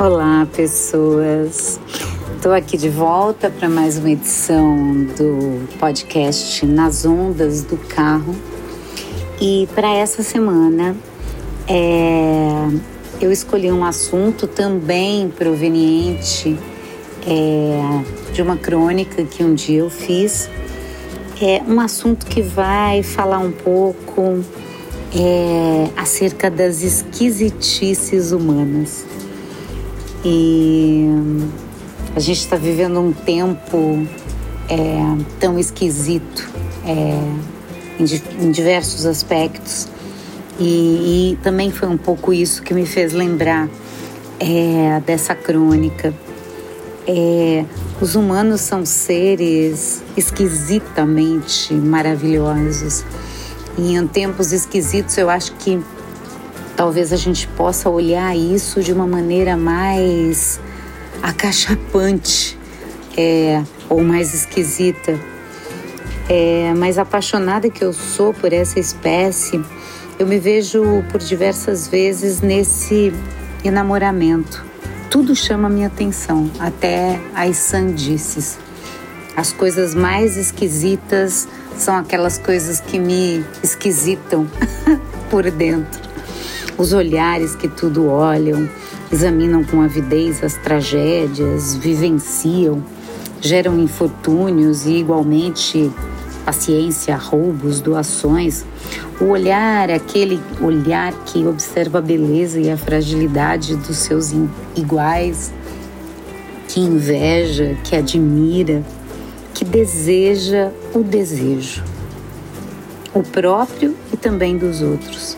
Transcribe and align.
Olá, 0.00 0.46
pessoas. 0.54 1.80
Estou 2.36 2.52
aqui 2.52 2.76
de 2.76 2.88
volta 2.88 3.50
para 3.50 3.68
mais 3.68 3.98
uma 3.98 4.08
edição 4.08 5.04
do 5.16 5.68
podcast 5.76 6.64
Nas 6.64 7.04
Ondas 7.04 7.64
do 7.64 7.76
Carro. 7.76 8.32
E 9.40 9.68
para 9.74 9.92
essa 9.92 10.22
semana 10.22 10.94
é, 11.66 12.68
eu 13.20 13.32
escolhi 13.32 13.72
um 13.72 13.84
assunto 13.84 14.46
também 14.46 15.28
proveniente 15.30 16.56
é, 17.26 18.32
de 18.32 18.40
uma 18.40 18.56
crônica 18.56 19.24
que 19.24 19.42
um 19.42 19.52
dia 19.52 19.80
eu 19.80 19.90
fiz. 19.90 20.48
É 21.42 21.60
um 21.66 21.80
assunto 21.80 22.24
que 22.24 22.40
vai 22.40 23.02
falar 23.02 23.40
um 23.40 23.50
pouco 23.50 24.44
é, 25.12 25.90
acerca 25.96 26.48
das 26.48 26.82
esquisitices 26.82 28.30
humanas. 28.30 29.04
E 30.24 31.06
a 32.14 32.20
gente 32.20 32.40
está 32.40 32.56
vivendo 32.56 33.00
um 33.00 33.12
tempo 33.12 34.06
é, 34.68 34.76
tão 35.38 35.58
esquisito 35.58 36.48
é, 36.84 38.02
em, 38.02 38.44
em, 38.44 38.50
diversos 38.50 39.06
aspectos. 39.06 39.88
E, 40.58 41.32
e, 41.32 41.38
também 41.42 41.70
foi 41.70 41.88
um 41.88 41.96
pouco 41.96 42.32
isso 42.32 42.62
que 42.62 42.74
me 42.74 42.84
fez 42.84 43.12
lembrar 43.12 43.68
é, 44.40 45.00
dessa 45.06 45.34
crônica. 45.34 46.12
É, 47.06 47.64
os 48.00 48.14
humanos 48.14 48.60
são 48.60 48.84
seres 48.84 50.02
esquisitamente 50.16 51.72
maravilhosos. 51.74 53.04
E 53.78 53.94
em 53.94 54.06
tempos 54.08 54.52
esquisitos, 54.52 55.16
eu 55.16 55.30
acho 55.30 55.52
que 55.52 55.80
talvez 56.78 57.12
a 57.12 57.16
gente 57.16 57.48
possa 57.48 57.90
olhar 57.90 58.36
isso 58.36 58.80
de 58.80 58.92
uma 58.92 59.04
maneira 59.04 59.56
mais 59.56 60.60
acachapante 61.20 62.56
é, 63.16 63.60
ou 63.88 64.00
mais 64.04 64.32
esquisita. 64.32 65.18
É, 66.28 66.72
mais 66.74 66.96
apaixonada 66.96 67.68
que 67.68 67.82
eu 67.82 67.92
sou 67.92 68.32
por 68.32 68.52
essa 68.52 68.78
espécie, 68.78 69.60
eu 70.20 70.26
me 70.26 70.38
vejo 70.38 71.02
por 71.10 71.18
diversas 71.20 71.88
vezes 71.88 72.40
nesse 72.40 73.12
enamoramento. 73.64 74.64
Tudo 75.10 75.34
chama 75.34 75.68
minha 75.68 75.88
atenção, 75.88 76.48
até 76.60 77.18
as 77.34 77.56
sandices. 77.56 78.56
As 79.34 79.52
coisas 79.52 79.96
mais 79.96 80.36
esquisitas 80.36 81.48
são 81.76 81.96
aquelas 81.96 82.38
coisas 82.38 82.78
que 82.78 83.00
me 83.00 83.44
esquisitam 83.64 84.46
por 85.28 85.50
dentro 85.50 86.07
os 86.78 86.92
olhares 86.92 87.56
que 87.56 87.66
tudo 87.66 88.06
olham, 88.06 88.70
examinam 89.12 89.64
com 89.64 89.82
avidez 89.82 90.42
as 90.44 90.54
tragédias, 90.54 91.74
vivenciam, 91.74 92.82
geram 93.40 93.78
infortúnios 93.80 94.86
e 94.86 94.92
igualmente 94.92 95.90
paciência, 96.44 97.16
roubos, 97.16 97.80
doações. 97.80 98.64
O 99.20 99.24
olhar, 99.24 99.90
aquele 99.90 100.40
olhar 100.62 101.12
que 101.26 101.44
observa 101.44 101.98
a 101.98 102.00
beleza 102.00 102.60
e 102.60 102.70
a 102.70 102.76
fragilidade 102.76 103.74
dos 103.74 103.96
seus 103.96 104.32
iguais, 104.76 105.52
que 106.68 106.80
inveja, 106.80 107.76
que 107.82 107.96
admira, 107.96 108.84
que 109.52 109.64
deseja 109.64 110.70
o 110.94 111.02
desejo, 111.02 111.82
o 113.12 113.22
próprio 113.22 113.96
e 114.12 114.16
também 114.16 114.56
dos 114.56 114.80
outros 114.80 115.36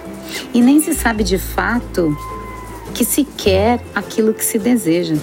e 0.52 0.60
nem 0.60 0.80
se 0.80 0.94
sabe 0.94 1.22
de 1.22 1.38
fato 1.38 2.16
que 2.94 3.04
se 3.04 3.24
quer 3.24 3.80
aquilo 3.94 4.34
que 4.34 4.44
se 4.44 4.58
deseja. 4.58 5.16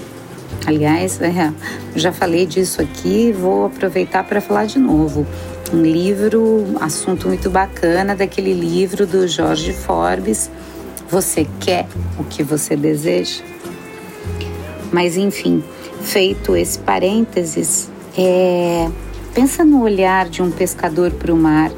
Aliás, 0.66 1.22
é, 1.22 1.54
já 1.96 2.12
falei 2.12 2.46
disso 2.46 2.82
aqui, 2.82 3.32
vou 3.32 3.66
aproveitar 3.66 4.24
para 4.24 4.42
falar 4.42 4.66
de 4.66 4.80
novo. 4.80 5.26
Um 5.74 5.82
livro, 5.82 6.66
assunto 6.80 7.28
muito 7.28 7.50
bacana 7.50 8.16
daquele 8.16 8.54
livro 8.54 9.06
do 9.06 9.28
Jorge 9.28 9.74
Forbes. 9.74 10.50
Você 11.10 11.48
quer 11.60 11.88
o 12.18 12.24
que 12.24 12.44
você 12.44 12.76
deseja? 12.76 13.44
Mas 14.92 15.18
enfim, 15.18 15.64
feito 16.02 16.56
esse 16.56 16.80
parênteses, 16.80 17.90
é, 18.18 18.90
pensa 19.34 19.64
no 19.64 19.84
olhar 19.84 20.30
de 20.30 20.42
um 20.42 20.50
pescador 20.50 21.12
para 21.12 21.34
o 21.34 21.38
mar 21.38 21.72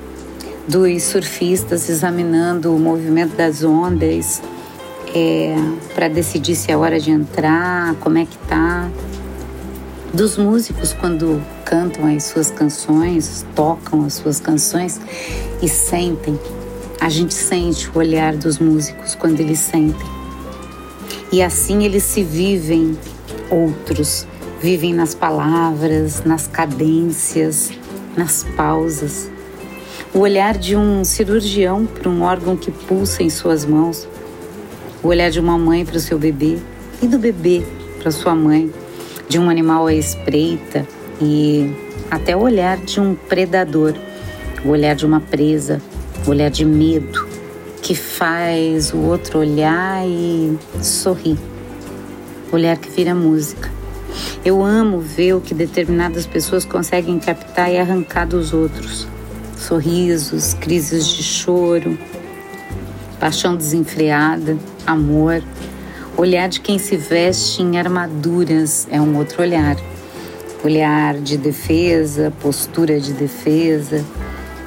dos 0.69 1.01
surfistas 1.01 1.89
examinando 1.89 2.75
o 2.75 2.77
movimento 2.77 3.35
das 3.35 3.63
ondas 3.63 4.39
é, 5.15 5.55
para 5.95 6.07
decidir 6.07 6.55
se 6.55 6.71
é 6.71 6.77
hora 6.77 6.99
de 6.99 7.09
entrar, 7.09 7.95
como 7.95 8.19
é 8.19 8.25
que 8.25 8.37
tá. 8.47 8.87
Dos 10.13 10.37
músicos 10.37 10.93
quando 10.93 11.43
cantam 11.65 12.05
as 12.15 12.25
suas 12.25 12.51
canções, 12.51 13.43
tocam 13.55 14.05
as 14.05 14.13
suas 14.13 14.39
canções 14.39 15.01
e 15.59 15.67
sentem. 15.67 16.39
A 17.01 17.09
gente 17.09 17.33
sente 17.33 17.89
o 17.89 17.97
olhar 17.97 18.35
dos 18.35 18.59
músicos 18.59 19.15
quando 19.15 19.39
eles 19.39 19.57
sentem. 19.57 20.07
E 21.31 21.41
assim 21.41 21.83
eles 21.83 22.03
se 22.03 22.21
vivem 22.23 22.95
outros, 23.49 24.27
vivem 24.61 24.93
nas 24.93 25.15
palavras, 25.15 26.23
nas 26.23 26.45
cadências, 26.45 27.71
nas 28.15 28.43
pausas 28.55 29.31
o 30.13 30.19
olhar 30.19 30.57
de 30.57 30.75
um 30.75 31.03
cirurgião 31.03 31.85
para 31.85 32.09
um 32.09 32.23
órgão 32.23 32.57
que 32.57 32.71
pulsa 32.71 33.21
em 33.21 33.29
suas 33.29 33.63
mãos, 33.63 34.07
o 35.03 35.07
olhar 35.07 35.29
de 35.29 35.39
uma 35.39 35.57
mãe 35.57 35.85
para 35.85 35.97
o 35.97 35.99
seu 35.99 36.17
bebê. 36.17 36.57
E 37.01 37.07
do 37.07 37.17
bebê 37.17 37.63
para 37.99 38.11
sua 38.11 38.35
mãe, 38.35 38.69
de 39.29 39.39
um 39.39 39.49
animal 39.49 39.87
à 39.87 39.93
espreita. 39.93 40.85
E 41.21 41.73
até 42.09 42.35
o 42.35 42.41
olhar 42.41 42.77
de 42.77 42.99
um 42.99 43.15
predador, 43.15 43.93
o 44.65 44.69
olhar 44.69 44.95
de 44.95 45.05
uma 45.05 45.21
presa, 45.21 45.81
o 46.25 46.31
olhar 46.31 46.49
de 46.49 46.65
medo. 46.65 47.27
Que 47.81 47.95
faz 47.95 48.93
o 48.93 48.97
outro 48.97 49.39
olhar 49.39 50.05
e 50.05 50.57
sorrir, 50.81 51.37
olhar 52.51 52.77
que 52.77 52.89
vira 52.89 53.15
música. 53.15 53.71
Eu 54.43 54.63
amo 54.63 54.99
ver 54.99 55.33
o 55.35 55.41
que 55.41 55.53
determinadas 55.53 56.25
pessoas 56.25 56.65
conseguem 56.65 57.17
captar 57.19 57.71
e 57.71 57.77
arrancar 57.77 58.27
dos 58.27 58.53
outros 58.53 59.07
sorrisos, 59.59 60.53
crises 60.53 61.05
de 61.05 61.21
choro, 61.21 61.97
paixão 63.19 63.55
desenfreada, 63.55 64.57
amor. 64.87 65.43
Olhar 66.17 66.49
de 66.49 66.59
quem 66.61 66.79
se 66.79 66.97
veste 66.97 67.61
em 67.61 67.77
armaduras 67.77 68.87
é 68.89 68.99
um 68.99 69.17
outro 69.17 69.41
olhar. 69.41 69.75
Olhar 70.63 71.15
de 71.15 71.37
defesa, 71.37 72.33
postura 72.41 72.99
de 72.99 73.13
defesa. 73.13 74.03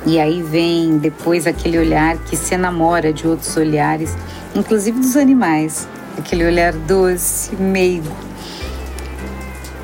E 0.06 0.18
aí 0.18 0.42
vem 0.42 0.98
depois 0.98 1.46
aquele 1.46 1.78
olhar 1.78 2.18
que 2.24 2.36
se 2.36 2.54
enamora 2.54 3.12
de 3.12 3.26
outros 3.26 3.56
olhares, 3.56 4.16
inclusive 4.54 4.98
dos 4.98 5.16
animais. 5.16 5.88
Aquele 6.18 6.44
olhar 6.44 6.72
doce, 6.72 7.54
meigo, 7.56 8.10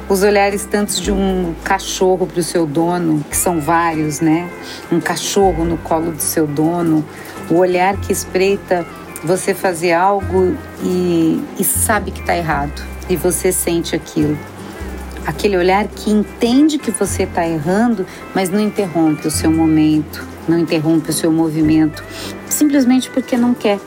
os 0.09 0.23
olhares 0.23 0.65
tanto 0.65 1.01
de 1.03 1.13
um 1.13 1.55
cachorro 1.63 2.27
para 2.27 2.41
o 2.41 2.43
seu 2.43 2.67
dono, 2.67 3.23
que 3.29 3.37
são 3.37 3.61
vários, 3.61 4.21
né? 4.21 4.49
Um 4.91 5.01
cachorro 5.01 5.65
no 5.65 5.77
colo 5.77 6.13
do 6.13 6.23
seu 6.23 6.47
dono, 6.47 7.05
o 7.51 7.57
olhar 7.57 7.97
que 7.99 8.11
espreita 8.11 8.87
você 9.23 9.53
fazer 9.53 9.93
algo 9.93 10.57
e, 10.83 11.43
e 11.59 11.65
sabe 11.65 12.11
que 12.11 12.21
está 12.21 12.37
errado. 12.37 12.83
E 13.09 13.17
você 13.17 13.53
sente 13.53 13.95
aquilo. 13.95 14.39
Aquele 15.27 15.59
olhar 15.59 15.87
que 15.89 16.11
entende 16.11 16.79
que 16.79 16.91
você 16.91 17.25
está 17.25 17.47
errando, 17.47 18.07
mas 18.35 18.49
não 18.49 18.61
interrompe 18.61 19.27
o 19.27 19.31
seu 19.31 19.51
momento, 19.51 20.27
não 20.49 20.59
interrompe 20.59 21.11
o 21.11 21.13
seu 21.13 21.31
movimento, 21.31 22.03
simplesmente 22.49 23.11
porque 23.11 23.37
não 23.37 23.53
quer, 23.53 23.79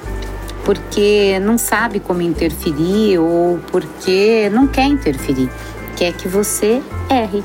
porque 0.63 1.39
não 1.39 1.57
sabe 1.57 1.99
como 1.99 2.21
interferir 2.21 3.17
ou 3.17 3.59
porque 3.71 4.51
não 4.53 4.67
quer 4.67 4.85
interferir 4.85 5.49
quer 6.01 6.13
que 6.13 6.27
você 6.27 6.81
erre, 7.11 7.43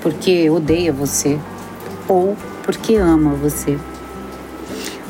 porque 0.00 0.48
odeia 0.48 0.92
você 0.92 1.36
ou 2.06 2.36
porque 2.62 2.94
ama 2.94 3.34
você. 3.34 3.76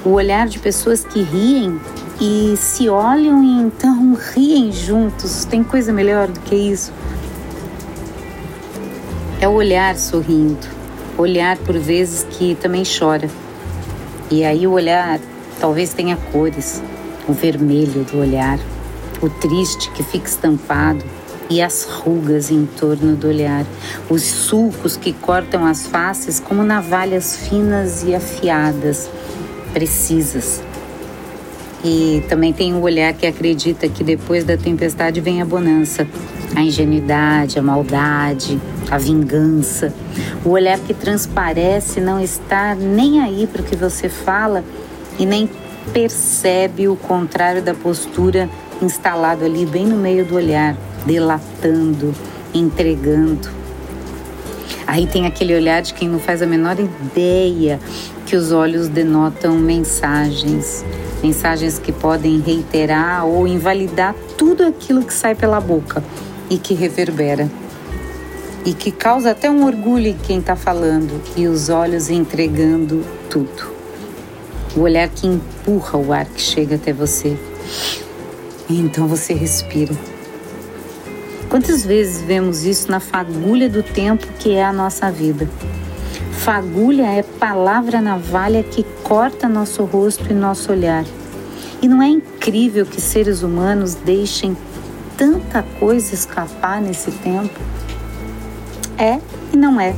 O 0.03 0.13
olhar 0.13 0.49
de 0.49 0.59
pessoas 0.59 1.05
que 1.05 1.21
riem 1.21 1.79
e 2.19 2.55
se 2.57 2.89
olham 2.89 3.45
e 3.45 3.61
então 3.61 4.17
riem 4.33 4.73
juntos, 4.73 5.45
tem 5.45 5.63
coisa 5.63 5.93
melhor 5.93 6.29
do 6.29 6.41
que 6.41 6.55
isso? 6.55 6.91
É 9.39 9.47
o 9.47 9.53
olhar 9.53 9.95
sorrindo, 9.99 10.67
olhar 11.19 11.59
por 11.59 11.79
vezes 11.79 12.27
que 12.31 12.55
também 12.55 12.85
chora. 12.85 13.29
E 14.31 14.45
aí 14.45 14.67
o 14.67 14.71
olhar 14.71 15.21
talvez 15.61 15.93
tenha 15.93 16.17
cores, 16.33 16.83
o 17.29 17.35
vermelho 17.35 18.03
do 18.05 18.19
olhar, 18.19 18.59
o 19.21 19.29
triste 19.29 19.91
que 19.91 20.03
fica 20.03 20.27
estampado, 20.27 21.05
e 21.51 21.61
as 21.61 21.85
rugas 21.85 22.51
em 22.51 22.65
torno 22.65 23.17
do 23.17 23.27
olhar, 23.27 23.67
os 24.09 24.23
sulcos 24.23 24.97
que 24.97 25.13
cortam 25.13 25.67
as 25.67 25.85
faces 25.85 26.39
como 26.39 26.63
navalhas 26.63 27.37
finas 27.49 28.05
e 28.05 28.15
afiadas, 28.15 29.11
precisas. 29.73 30.63
E 31.83 32.23
também 32.29 32.53
tem 32.53 32.73
o 32.75 32.81
olhar 32.81 33.13
que 33.15 33.27
acredita 33.27 33.89
que 33.89 34.05
depois 34.05 34.45
da 34.45 34.57
tempestade 34.57 35.21
vem 35.21 35.43
a 35.43 35.45
bonança, 35.45 36.07
a 36.55 36.63
ingenuidade, 36.63 37.59
a 37.59 37.63
maldade, 37.63 38.61
a 38.89 38.97
vingança. 38.97 39.93
O 40.45 40.51
olhar 40.51 40.79
que 40.79 40.95
transparece 40.95 42.01
não 42.01 42.21
está 42.21 42.77
nem 42.77 43.21
aí 43.21 43.47
para 43.47 43.63
o 43.63 43.65
que 43.65 43.75
você 43.75 44.09
fala 44.09 44.63
e 45.19 45.27
nem 45.27 45.51
percebe 45.93 46.87
o 46.87 46.95
contrário 46.95 47.63
da 47.63 47.75
postura 47.75 48.49
instalado 48.81 49.45
ali 49.45 49.67
bem 49.67 49.87
no 49.87 49.97
meio 49.97 50.25
do 50.25 50.37
olhar, 50.37 50.77
delatando, 51.07 52.15
entregando. 52.55 53.49
Aí 54.87 55.07
tem 55.07 55.27
aquele 55.27 55.55
olhar 55.55 55.83
de 55.83 55.95
quem 55.95 56.09
não 56.09 56.19
faz 56.19 56.43
a 56.43 56.47
menor 56.47 56.77
ideia 56.81 57.79
que 58.27 58.35
os 58.35 58.51
olhos 58.51 58.89
denotam 58.89 59.57
mensagens, 59.57 60.85
mensagens 61.23 61.79
que 61.79 61.93
podem 61.93 62.41
reiterar 62.41 63.25
ou 63.25 63.47
invalidar 63.47 64.15
tudo 64.37 64.65
aquilo 64.65 65.05
que 65.05 65.15
sai 65.15 65.35
pela 65.35 65.61
boca 65.61 66.03
e 66.49 66.59
que 66.59 66.75
reverbera. 66.75 67.49
E 68.65 68.75
que 68.75 68.91
causa 68.91 69.31
até 69.31 69.51
um 69.51 69.65
orgulho 69.65 70.09
em 70.09 70.17
quem 70.19 70.39
está 70.39 70.55
falando, 70.55 71.23
e 71.35 71.47
os 71.47 71.69
olhos 71.69 72.11
entregando 72.11 73.05
tudo. 73.31 73.73
O 74.77 74.81
olhar 74.81 75.09
que 75.09 75.27
empurra 75.27 75.99
o 75.99 76.13
ar 76.13 76.27
que 76.27 76.41
chega 76.41 76.75
até 76.75 76.93
você. 76.93 77.39
E 78.69 78.79
então 78.79 79.09
você 79.09 79.33
respira. 79.33 79.95
Quantas 81.51 81.85
vezes 81.85 82.23
vemos 82.23 82.63
isso 82.63 82.89
na 82.89 83.01
fagulha 83.01 83.69
do 83.69 83.83
tempo 83.83 84.25
que 84.39 84.55
é 84.55 84.65
a 84.65 84.73
nossa 84.73 85.11
vida? 85.11 85.51
Fagulha 86.31 87.07
é 87.07 87.25
palavra 87.25 88.01
navalha 88.01 88.63
que 88.63 88.85
corta 89.03 89.49
nosso 89.49 89.83
rosto 89.83 90.31
e 90.31 90.33
nosso 90.33 90.71
olhar. 90.71 91.05
E 91.83 91.89
não 91.89 92.01
é 92.01 92.07
incrível 92.07 92.87
que 92.87 93.01
seres 93.01 93.43
humanos 93.43 93.97
deixem 93.97 94.57
tanta 95.17 95.65
coisa 95.81 96.15
escapar 96.15 96.81
nesse 96.81 97.11
tempo? 97.11 97.59
É 98.97 99.19
e 99.53 99.57
não 99.57 99.81
é. 99.81 99.97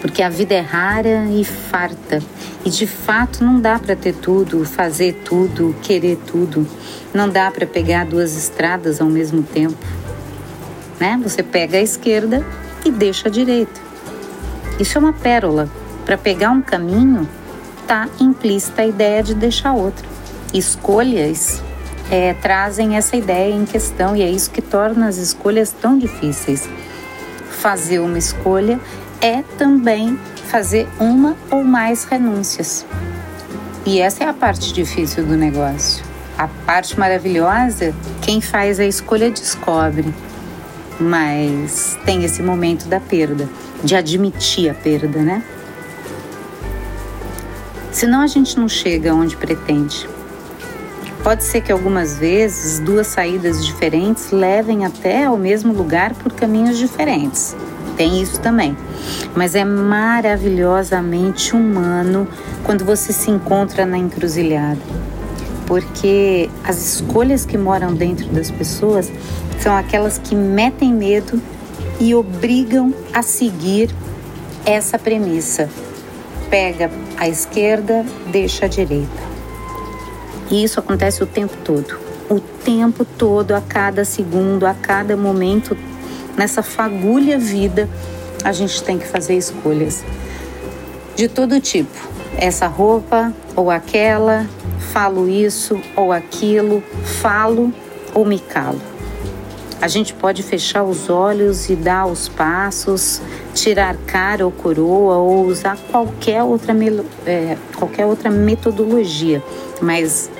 Porque 0.00 0.22
a 0.22 0.30
vida 0.30 0.54
é 0.54 0.60
rara 0.60 1.26
e 1.30 1.44
farta. 1.44 2.22
E 2.64 2.70
de 2.70 2.86
fato 2.86 3.44
não 3.44 3.60
dá 3.60 3.78
para 3.78 3.94
ter 3.94 4.14
tudo, 4.14 4.64
fazer 4.64 5.20
tudo, 5.22 5.76
querer 5.82 6.16
tudo. 6.26 6.66
Não 7.12 7.28
dá 7.28 7.50
para 7.50 7.66
pegar 7.66 8.06
duas 8.06 8.34
estradas 8.34 9.02
ao 9.02 9.08
mesmo 9.08 9.42
tempo. 9.42 9.76
Né? 10.98 11.18
Você 11.22 11.42
pega 11.42 11.78
a 11.78 11.80
esquerda 11.80 12.44
e 12.84 12.90
deixa 12.90 13.28
a 13.28 13.30
direita. 13.30 13.80
Isso 14.78 14.98
é 14.98 15.00
uma 15.00 15.12
pérola. 15.12 15.68
Para 16.04 16.18
pegar 16.18 16.50
um 16.50 16.60
caminho, 16.60 17.28
está 17.80 18.08
implícita 18.20 18.82
a 18.82 18.86
ideia 18.86 19.22
de 19.22 19.34
deixar 19.34 19.72
outro. 19.72 20.06
Escolhas 20.52 21.62
é, 22.10 22.34
trazem 22.34 22.96
essa 22.96 23.16
ideia 23.16 23.54
em 23.54 23.64
questão 23.64 24.14
e 24.14 24.22
é 24.22 24.30
isso 24.30 24.50
que 24.50 24.60
torna 24.60 25.08
as 25.08 25.16
escolhas 25.16 25.72
tão 25.72 25.98
difíceis. 25.98 26.68
Fazer 27.50 27.98
uma 28.00 28.18
escolha 28.18 28.78
é 29.20 29.42
também 29.56 30.18
fazer 30.48 30.86
uma 31.00 31.36
ou 31.50 31.64
mais 31.64 32.04
renúncias. 32.04 32.84
E 33.86 34.00
essa 34.00 34.24
é 34.24 34.28
a 34.28 34.32
parte 34.32 34.72
difícil 34.72 35.24
do 35.24 35.36
negócio. 35.36 36.04
A 36.36 36.48
parte 36.48 36.98
maravilhosa, 36.98 37.94
quem 38.22 38.40
faz 38.40 38.80
a 38.80 38.84
escolha 38.84 39.30
descobre, 39.30 40.12
mas 41.00 41.98
tem 42.04 42.24
esse 42.24 42.42
momento 42.42 42.86
da 42.86 43.00
perda, 43.00 43.48
de 43.82 43.94
admitir 43.94 44.68
a 44.70 44.74
perda, 44.74 45.20
né? 45.20 45.42
Senão 47.90 48.20
a 48.20 48.26
gente 48.26 48.58
não 48.58 48.68
chega 48.68 49.14
onde 49.14 49.36
pretende. 49.36 50.08
Pode 51.22 51.44
ser 51.44 51.62
que 51.62 51.72
algumas 51.72 52.18
vezes 52.18 52.78
duas 52.80 53.06
saídas 53.06 53.64
diferentes 53.64 54.30
levem 54.30 54.84
até 54.84 55.24
ao 55.24 55.38
mesmo 55.38 55.72
lugar 55.72 56.12
por 56.14 56.32
caminhos 56.32 56.76
diferentes. 56.76 57.56
Tem 57.96 58.20
isso 58.20 58.40
também. 58.40 58.76
Mas 59.34 59.54
é 59.54 59.64
maravilhosamente 59.64 61.54
humano 61.54 62.28
quando 62.64 62.84
você 62.84 63.12
se 63.12 63.30
encontra 63.30 63.86
na 63.86 63.96
encruzilhada. 63.96 64.80
Porque 65.66 66.50
as 66.62 66.76
escolhas 66.76 67.46
que 67.46 67.56
moram 67.56 67.94
dentro 67.94 68.26
das 68.28 68.50
pessoas 68.50 69.10
são 69.60 69.74
aquelas 69.74 70.18
que 70.18 70.34
metem 70.34 70.92
medo 70.92 71.40
e 71.98 72.14
obrigam 72.14 72.92
a 73.12 73.22
seguir 73.22 73.90
essa 74.66 74.98
premissa. 74.98 75.68
Pega 76.50 76.90
a 77.16 77.28
esquerda, 77.28 78.04
deixa 78.30 78.66
a 78.66 78.68
direita. 78.68 79.22
E 80.50 80.62
isso 80.62 80.78
acontece 80.78 81.22
o 81.22 81.26
tempo 81.26 81.56
todo. 81.64 81.98
O 82.28 82.40
tempo 82.40 83.04
todo, 83.04 83.52
a 83.52 83.60
cada 83.60 84.04
segundo, 84.04 84.66
a 84.66 84.74
cada 84.74 85.16
momento, 85.16 85.76
nessa 86.36 86.62
fagulha 86.62 87.38
vida, 87.38 87.88
a 88.44 88.52
gente 88.52 88.82
tem 88.82 88.98
que 88.98 89.06
fazer 89.06 89.36
escolhas 89.36 90.04
de 91.16 91.28
todo 91.28 91.60
tipo. 91.60 92.08
Essa 92.36 92.66
roupa 92.66 93.32
ou 93.54 93.70
aquela, 93.70 94.46
falo 94.92 95.28
isso 95.28 95.80
ou 95.96 96.12
aquilo, 96.12 96.82
falo 97.20 97.72
ou 98.14 98.24
me 98.24 98.38
calo. 98.38 98.80
A 99.80 99.88
gente 99.88 100.14
pode 100.14 100.42
fechar 100.42 100.82
os 100.82 101.10
olhos 101.10 101.68
e 101.68 101.76
dar 101.76 102.06
os 102.06 102.28
passos, 102.28 103.20
tirar 103.52 103.96
cara 104.06 104.44
ou 104.44 104.50
coroa 104.50 105.16
ou 105.16 105.44
usar 105.44 105.76
qualquer 105.90 106.42
outra, 106.42 106.74
é, 107.26 107.56
qualquer 107.76 108.06
outra 108.06 108.30
metodologia, 108.30 109.42
mas 109.82 110.30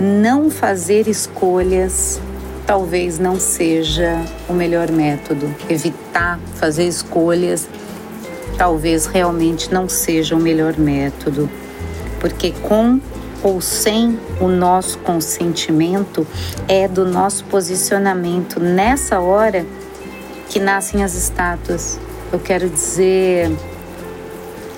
não 0.00 0.50
fazer 0.50 1.08
escolhas 1.08 2.20
talvez 2.66 3.18
não 3.18 3.38
seja 3.38 4.24
o 4.48 4.52
melhor 4.52 4.90
método. 4.90 5.52
Evitar 5.68 6.38
fazer 6.54 6.86
escolhas 6.86 7.68
talvez 8.56 9.06
realmente 9.06 9.72
não 9.72 9.88
seja 9.88 10.36
o 10.36 10.38
melhor 10.38 10.78
método, 10.78 11.50
porque 12.20 12.52
com 12.62 13.00
ou 13.44 13.60
sem 13.60 14.18
o 14.40 14.48
nosso 14.48 14.98
consentimento 15.00 16.26
é 16.66 16.88
do 16.88 17.04
nosso 17.04 17.44
posicionamento 17.44 18.58
nessa 18.58 19.20
hora 19.20 19.66
que 20.48 20.58
nascem 20.58 21.04
as 21.04 21.14
estátuas. 21.14 22.00
Eu 22.32 22.40
quero 22.40 22.70
dizer, 22.70 23.52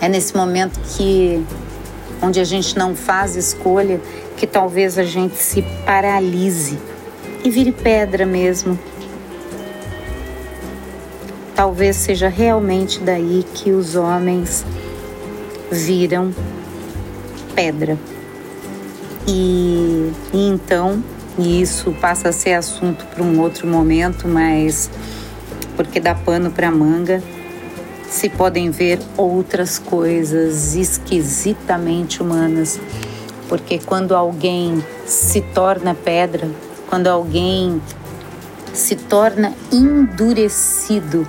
é 0.00 0.08
nesse 0.08 0.36
momento 0.36 0.80
que 0.96 1.42
onde 2.20 2.40
a 2.40 2.44
gente 2.44 2.76
não 2.76 2.96
faz 2.96 3.36
escolha, 3.36 4.00
que 4.36 4.48
talvez 4.48 4.98
a 4.98 5.04
gente 5.04 5.36
se 5.36 5.62
paralise 5.84 6.76
e 7.44 7.50
vire 7.50 7.70
pedra 7.70 8.26
mesmo. 8.26 8.76
Talvez 11.54 11.96
seja 11.96 12.28
realmente 12.28 12.98
daí 12.98 13.46
que 13.54 13.70
os 13.70 13.94
homens 13.94 14.66
viram 15.70 16.34
pedra. 17.54 17.96
E, 19.26 20.12
e 20.32 20.48
então, 20.48 21.02
e 21.38 21.60
isso 21.60 21.92
passa 22.00 22.28
a 22.28 22.32
ser 22.32 22.54
assunto 22.54 23.04
para 23.06 23.22
um 23.22 23.40
outro 23.40 23.66
momento, 23.66 24.28
mas 24.28 24.90
porque 25.76 26.00
dá 26.00 26.14
pano 26.14 26.50
para 26.50 26.70
manga, 26.70 27.22
se 28.08 28.28
podem 28.28 28.70
ver 28.70 28.98
outras 29.16 29.78
coisas 29.78 30.74
esquisitamente 30.74 32.22
humanas. 32.22 32.80
Porque 33.48 33.78
quando 33.78 34.14
alguém 34.14 34.84
se 35.04 35.40
torna 35.40 35.94
pedra, 35.94 36.48
quando 36.88 37.08
alguém 37.08 37.80
se 38.72 38.96
torna 38.96 39.52
endurecido 39.72 41.26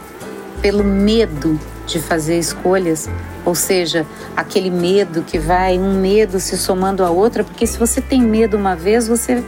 pelo 0.62 0.84
medo 0.84 1.60
de 1.86 2.00
fazer 2.00 2.38
escolhas, 2.40 3.10
ou 3.48 3.56
seja, 3.56 4.06
aquele 4.36 4.70
medo 4.70 5.24
que 5.24 5.40
vai 5.40 5.80
um 5.80 6.02
medo 6.02 6.38
se 6.38 6.58
somando 6.58 7.02
a 7.02 7.10
outra, 7.10 7.46
porque 7.46 7.66
se 7.66 7.80
você 7.80 8.02
tem 8.02 8.22
medo 8.22 8.58
uma 8.58 8.76
vez, 8.76 9.08
você 9.08 9.42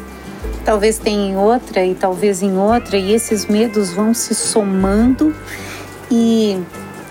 talvez 0.64 0.98
tenha 0.98 1.32
em 1.32 1.36
outra 1.36 1.86
e 1.86 1.94
talvez 1.94 2.42
em 2.42 2.58
outra, 2.58 2.96
e 2.96 3.12
esses 3.12 3.46
medos 3.48 3.92
vão 3.92 4.14
se 4.14 4.34
somando 4.34 5.36
e 6.10 6.58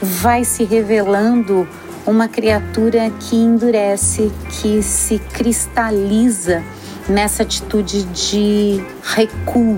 vai 0.01 0.47
se 0.47 0.65
revelando 0.65 1.69
uma 2.07 2.27
criatura 2.27 3.11
que 3.21 3.37
endurece, 3.37 4.33
que 4.49 4.83
se 4.83 5.19
cristaliza 5.19 6.65
nessa 7.07 7.43
atitude 7.43 8.05
de 8.05 8.83
recuo 9.03 9.77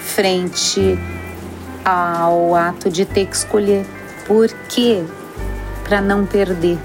frente 0.00 0.98
ao 1.84 2.54
ato 2.54 2.88
de 2.88 3.04
ter 3.04 3.26
que 3.26 3.36
escolher. 3.36 3.84
Por 4.26 4.48
quê? 4.70 5.04
Para 5.88 6.02
não 6.02 6.26
perder. 6.26 6.78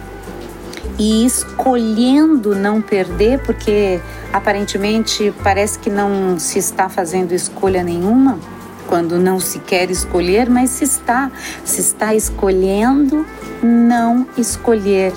E 0.98 1.26
escolhendo 1.26 2.56
não 2.56 2.82
perder, 2.82 3.40
porque 3.44 4.00
aparentemente 4.32 5.34
parece 5.44 5.78
que 5.78 5.90
não 5.90 6.40
se 6.40 6.58
está 6.60 6.88
fazendo 6.88 7.34
escolha 7.34 7.84
nenhuma, 7.84 8.40
quando 8.88 9.20
não 9.20 9.40
se 9.40 9.60
quer 9.60 9.90
escolher, 9.92 10.50
mas 10.50 10.70
se 10.70 10.86
está, 10.86 11.32
se 11.66 11.82
está 11.82 12.16
escolhendo 12.16 13.26
não 13.62 14.28
escolher. 14.38 15.14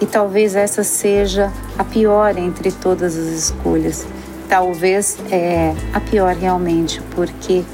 E 0.00 0.06
talvez 0.06 0.56
essa 0.56 0.82
seja 0.82 1.52
a 1.78 1.84
pior 1.84 2.36
entre 2.38 2.72
todas 2.72 3.16
as 3.16 3.26
escolhas. 3.26 4.06
Talvez 4.48 5.18
é 5.30 5.74
a 5.92 6.00
pior 6.00 6.34
realmente, 6.34 7.02
porque 7.14 7.64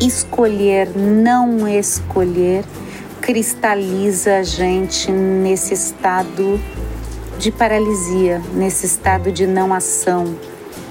escolher, 0.00 0.90
não 0.96 1.68
escolher, 1.68 2.64
cristaliza 3.24 4.36
a 4.36 4.42
gente 4.42 5.10
nesse 5.10 5.72
estado 5.72 6.60
de 7.38 7.50
paralisia, 7.50 8.42
nesse 8.52 8.84
estado 8.84 9.32
de 9.32 9.46
não 9.46 9.72
ação, 9.72 10.36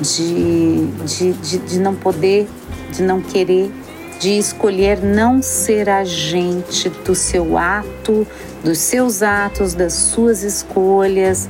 de, 0.02 0.88
de, 1.06 1.34
de, 1.34 1.58
de 1.60 1.80
não 1.80 1.94
poder, 1.94 2.48
de 2.92 3.04
não 3.04 3.22
querer, 3.22 3.72
de 4.20 4.32
escolher 4.32 5.00
não 5.00 5.44
ser 5.44 5.88
agente 5.88 6.90
do 7.06 7.14
seu 7.14 7.56
ato, 7.56 8.26
dos 8.64 8.80
seus 8.80 9.22
atos, 9.22 9.76
das 9.76 9.94
suas 9.94 10.42
escolhas, 10.42 11.48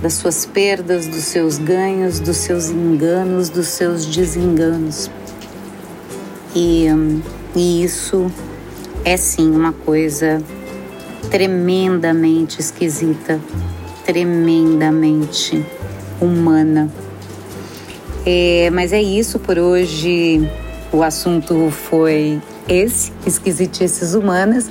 das 0.00 0.12
suas 0.12 0.46
perdas, 0.46 1.08
dos 1.08 1.24
seus 1.24 1.58
ganhos, 1.58 2.20
dos 2.20 2.36
seus 2.36 2.70
enganos, 2.70 3.48
dos 3.48 3.66
seus 3.66 4.06
desenganos. 4.06 5.10
E, 6.54 6.86
e 7.56 7.82
isso 7.82 8.30
é 9.04 9.16
sim 9.16 9.50
uma 9.50 9.72
coisa 9.72 10.42
tremendamente 11.30 12.60
esquisita, 12.60 13.40
tremendamente 14.04 15.64
humana. 16.20 16.90
É, 18.26 18.68
mas 18.72 18.92
é 18.92 19.00
isso 19.00 19.38
por 19.38 19.58
hoje. 19.58 20.48
O 20.92 21.02
assunto 21.04 21.70
foi 21.70 22.40
esse, 22.68 23.12
esquisitices 23.26 24.14
humanas. 24.14 24.68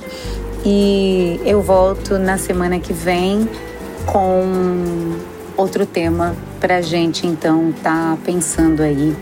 E 0.64 1.40
eu 1.46 1.62
volto 1.62 2.18
na 2.18 2.36
semana 2.36 2.78
que 2.78 2.92
vem 2.92 3.48
com 4.04 5.16
outro 5.56 5.86
tema 5.86 6.36
para 6.60 6.82
gente 6.82 7.26
então 7.26 7.72
tá 7.82 8.16
pensando 8.24 8.82
aí 8.82 9.16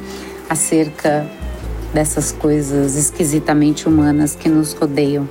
acerca 0.48 1.37
dessas 1.92 2.32
coisas 2.32 2.96
esquisitamente 2.96 3.88
humanas 3.88 4.34
que 4.34 4.48
nos 4.48 4.72
rodeiam, 4.72 5.28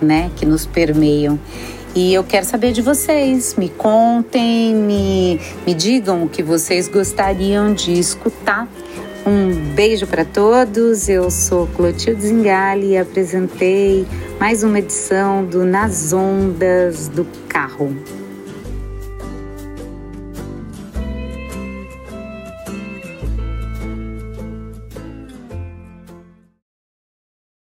né? 0.00 0.30
Que 0.36 0.46
nos 0.46 0.66
permeiam. 0.66 1.38
E 1.94 2.12
eu 2.12 2.22
quero 2.22 2.44
saber 2.44 2.72
de 2.72 2.82
vocês. 2.82 3.54
Me 3.56 3.70
contem, 3.70 4.74
me, 4.74 5.40
me 5.66 5.72
digam 5.72 6.24
o 6.24 6.28
que 6.28 6.42
vocês 6.42 6.88
gostariam 6.88 7.72
de 7.72 7.98
escutar. 7.98 8.68
Um 9.26 9.74
beijo 9.74 10.06
para 10.06 10.24
todos. 10.24 11.08
Eu 11.08 11.30
sou 11.30 11.66
Clotilde 11.68 12.20
Zingali 12.20 12.92
e 12.92 12.98
apresentei 12.98 14.06
mais 14.38 14.62
uma 14.62 14.78
edição 14.78 15.44
do 15.44 15.64
Nas 15.64 16.12
Ondas 16.12 17.08
do 17.08 17.26
Carro. 17.48 17.96